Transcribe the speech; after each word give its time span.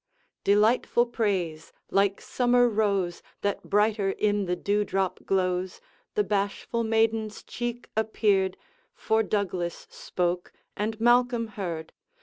Delightful 0.43 1.05
praise! 1.05 1.71
like 1.91 2.19
summer 2.21 2.67
rose, 2.67 3.21
That 3.41 3.63
brighter 3.63 4.09
in 4.09 4.45
the 4.45 4.55
dew 4.55 4.83
drop 4.83 5.19
glows, 5.27 5.79
The 6.15 6.23
bashful 6.23 6.83
maiden's 6.83 7.43
cheek 7.43 7.87
appeared, 7.95 8.57
For 8.95 9.21
Douglas 9.21 9.85
spoke, 9.91 10.53
and 10.75 10.99
Malcolm 10.99 11.49
heard. 11.49 11.93